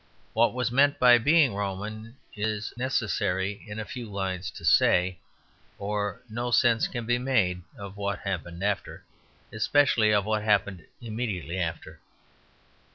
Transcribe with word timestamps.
What 0.33 0.55
was 0.55 0.71
meant 0.71 0.97
by 0.97 1.19
being 1.19 1.53
Roman 1.53 2.17
it 2.35 2.47
is 2.47 2.73
necessary 2.75 3.63
in 3.67 3.77
a 3.79 3.85
few 3.85 4.11
lines 4.11 4.49
to 4.49 4.65
say, 4.65 5.19
or 5.77 6.23
no 6.27 6.49
sense 6.49 6.87
can 6.87 7.05
be 7.05 7.19
made 7.19 7.61
of 7.77 7.97
what 7.97 8.17
happened 8.21 8.63
after, 8.63 9.03
especially 9.51 10.11
of 10.11 10.25
what 10.25 10.41
happened 10.41 10.87
immediately 11.01 11.59
after. 11.59 11.99